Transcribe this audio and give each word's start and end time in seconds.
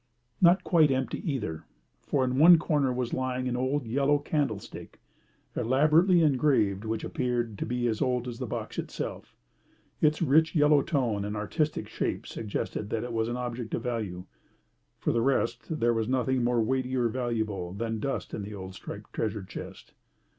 Not 0.41 0.63
quite 0.63 0.89
empty 0.89 1.19
either, 1.31 1.65
for 2.07 2.23
in 2.25 2.39
one 2.39 2.57
corner 2.57 2.91
was 2.91 3.13
lying 3.13 3.47
an 3.47 3.55
old 3.55 3.85
yellow 3.85 4.17
candle 4.17 4.57
stick, 4.57 4.99
elaborately 5.55 6.23
engraved, 6.23 6.85
which 6.85 7.03
appeared 7.03 7.55
to 7.59 7.67
be 7.67 7.85
as 7.85 8.01
old 8.01 8.27
as 8.27 8.39
the 8.39 8.47
box 8.47 8.79
itself. 8.79 9.35
Its 10.01 10.19
rich 10.19 10.55
yellow 10.55 10.81
tone 10.81 11.23
and 11.23 11.37
artistic 11.37 11.87
shape 11.87 12.25
suggested 12.25 12.89
that 12.89 13.03
it 13.03 13.13
was 13.13 13.27
an 13.27 13.37
object 13.37 13.75
of 13.75 13.83
value. 13.83 14.25
For 14.97 15.11
the 15.13 15.21
rest 15.21 15.79
there 15.79 15.93
was 15.93 16.07
nothing 16.09 16.43
more 16.43 16.63
weighty 16.63 16.95
or 16.95 17.07
valuable 17.07 17.71
than 17.71 17.99
dust 17.99 18.33
in 18.33 18.41
the 18.41 18.55
old 18.55 18.73
striped 18.73 19.13
treasure 19.13 19.43
chest. 19.43 19.93